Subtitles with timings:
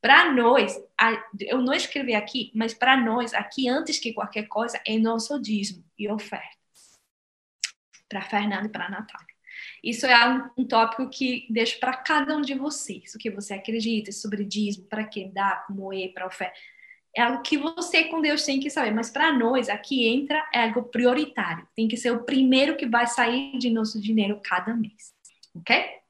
[0.00, 0.80] para nós,
[1.40, 5.84] eu não escrevi aqui, mas para nós, aqui antes que qualquer coisa, é nosso dízimo
[5.98, 6.56] e oferta.
[8.08, 9.30] Para Fernando e para Natália.
[9.84, 13.14] Isso é um, um tópico que deixo para cada um de vocês.
[13.14, 16.58] O que você acredita sobre dízimo, para quem dá, como é, para oferta.
[17.14, 18.92] É algo que você com Deus tem que saber.
[18.92, 21.66] Mas para nós, aqui entra é algo prioritário.
[21.74, 25.12] Tem que ser o primeiro que vai sair de nosso dinheiro cada mês.
[25.54, 26.00] Ok?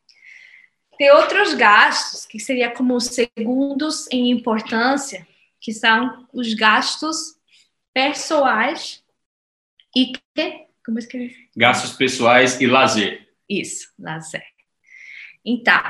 [1.01, 5.27] Tem outros gastos, que seria como os segundos em importância,
[5.58, 7.39] que são os gastos
[7.95, 9.03] pessoais
[9.96, 11.49] e que, como escrever?
[11.57, 13.27] Gastos pessoais e lazer.
[13.49, 14.44] Isso, lazer.
[15.43, 15.81] Então,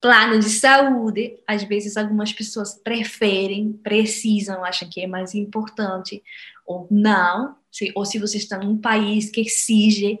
[0.00, 6.20] plano de saúde, às vezes algumas pessoas preferem, precisam, acham que é mais importante,
[6.66, 10.18] ou não, se, ou se você está num país que exige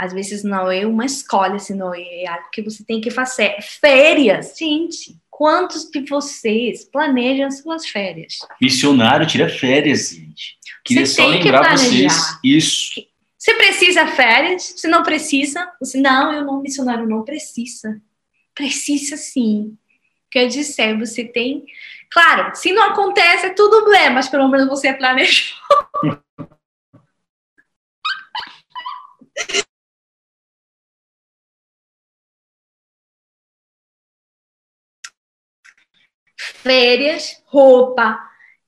[0.00, 3.54] às vezes não é uma escolha, senão é algo que você tem que fazer.
[3.60, 5.14] Férias, gente.
[5.28, 8.38] Quantos de vocês planejam suas férias?
[8.58, 10.58] Missionário tira férias, gente.
[10.82, 12.94] Queria você só lembrar vocês isso.
[13.36, 14.72] Você precisa férias?
[14.74, 15.70] Você não precisa?
[15.78, 18.00] Você, não, eu não, missionário não precisa.
[18.54, 19.76] Precisa sim.
[20.30, 21.66] Quer dizer, você tem.
[22.10, 25.58] Claro, se não acontece, é tudo bem, mas pelo menos você planejou.
[36.62, 38.18] férias, roupa,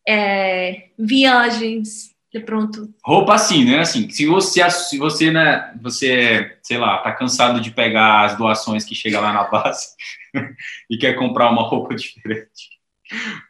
[0.07, 2.89] é, viagens, de pronto.
[3.05, 3.81] Roupa assim, né?
[3.81, 8.85] Assim, se você, se você, né, você, sei lá, tá cansado de pegar as doações
[8.85, 9.89] que chega lá na base
[10.91, 12.71] e quer comprar uma roupa diferente,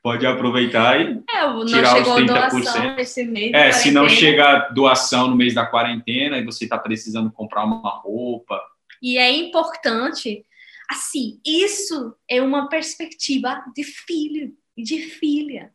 [0.03, 2.99] pode aproveitar e é, tirar os 30%.
[2.99, 7.31] Esse mês é, se não chega doação no mês da quarentena e você está precisando
[7.31, 8.61] comprar uma roupa.
[9.01, 10.45] E é importante
[10.93, 15.73] Assim, isso é uma perspectiva de filho e de filha.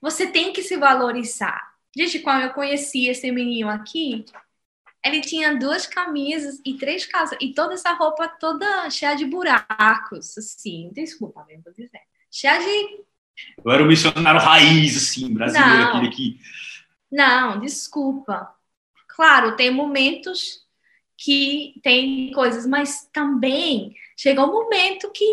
[0.00, 1.72] Você tem que se valorizar.
[1.96, 4.24] Gente, quando eu conheci esse menino aqui,
[5.04, 10.38] ele tinha duas camisas e três calças, e toda essa roupa toda cheia de buracos,
[10.38, 12.00] assim, desculpa, mesmo vou dizer.
[12.30, 13.04] Cheia de.
[13.64, 16.40] Eu era um missionário raiz, assim, brasileiro, não, aquele que.
[17.10, 18.54] Não, desculpa.
[19.08, 20.64] Claro, tem momentos
[21.22, 25.24] que tem coisas, mas também chega um momento que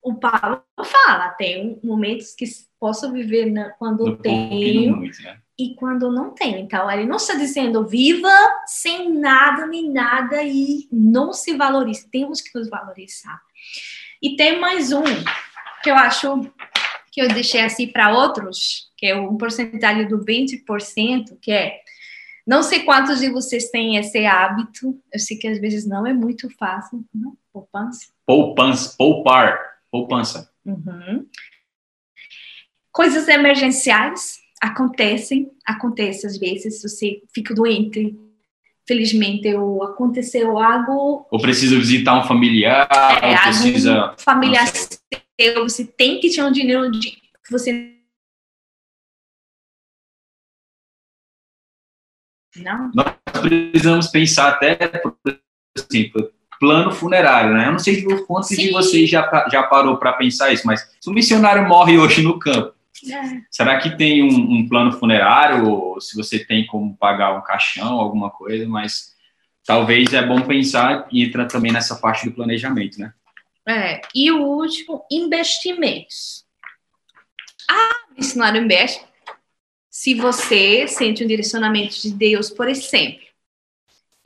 [0.00, 2.44] o Paulo fala, tem momentos que
[2.78, 5.38] posso viver na, quando tenho muito, né?
[5.58, 6.58] e quando não tenho.
[6.58, 8.30] Então, ele não está dizendo viva
[8.66, 12.08] sem nada nem nada e não se valorize.
[12.10, 13.40] Temos que nos valorizar.
[14.22, 15.02] E tem mais um
[15.82, 16.42] que eu acho
[17.10, 21.80] que eu deixei assim para outros, que é um porcentagem do 20%, que é
[22.46, 25.00] não sei quantos de vocês têm esse hábito.
[25.12, 27.04] Eu sei que às vezes não é muito fácil.
[27.14, 27.36] Não?
[27.52, 28.06] Poupança.
[28.26, 29.58] Poupança, poupar,
[29.90, 30.50] poupança.
[30.64, 31.26] Uhum.
[32.92, 38.16] Coisas emergenciais acontecem, acontece às vezes, você fica doente,
[38.86, 41.26] felizmente, ou aconteceu algo...
[41.30, 42.88] Ou precisa visitar um familiar,
[43.22, 44.14] é, ou precisa...
[44.18, 47.93] familiar seu, você tem que ter um dinheiro de, que você
[52.56, 52.90] Não.
[52.94, 55.16] Nós precisamos pensar até, por
[55.76, 57.66] exemplo, plano funerário, né?
[57.66, 58.56] Eu não sei quantos Sim.
[58.56, 62.38] de vocês já, já parou para pensar isso, mas se um missionário morre hoje no
[62.38, 62.74] campo,
[63.10, 63.40] é.
[63.50, 67.98] será que tem um, um, plano funerário, ou se você tem como pagar um caixão,
[67.98, 69.14] alguma coisa, mas
[69.66, 73.12] talvez é bom pensar e entra também nessa parte do planejamento, né?
[73.66, 76.44] É, e o último, investimentos.
[77.68, 79.02] Ah, missionário investe
[79.94, 83.22] se você sente um direcionamento de Deus, por exemplo,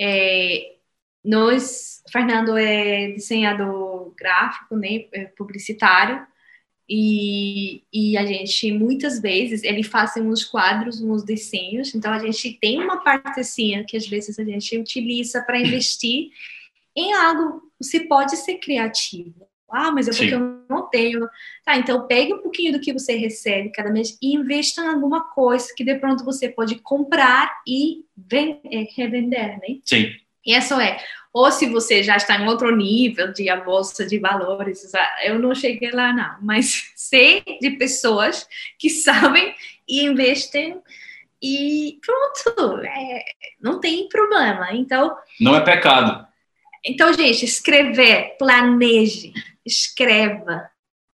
[0.00, 0.76] é,
[1.22, 6.26] nós, Fernando é desenhador gráfico, né, é publicitário,
[6.88, 12.54] e, e a gente, muitas vezes, ele faz uns quadros, uns desenhos, então a gente
[12.54, 16.30] tem uma parte assim, que às vezes a gente utiliza para investir
[16.96, 20.34] em algo, você pode ser criativo, ah, mas é porque Sim.
[20.34, 21.28] eu não tenho.
[21.64, 25.22] Tá, então pegue um pouquinho do que você recebe cada mês e investa em alguma
[25.30, 29.78] coisa que de pronto você pode comprar e é, revender, né?
[29.84, 30.10] Sim.
[30.44, 30.98] E isso é.
[31.32, 34.90] Ou se você já está em outro nível de a bolsa de valores,
[35.24, 38.48] eu não cheguei lá não, mas sei de pessoas
[38.78, 39.54] que sabem
[39.88, 40.80] e investem
[41.40, 43.24] e pronto, é,
[43.60, 44.72] não tem problema.
[44.72, 45.16] Então.
[45.40, 46.26] Não é pecado.
[46.84, 49.32] Então, gente, escrever, planeje,
[49.68, 50.70] escreva,